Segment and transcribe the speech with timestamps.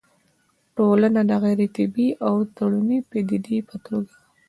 [0.75, 4.13] ټولنه د غيري طبيعي او تړوني پديدې په توګه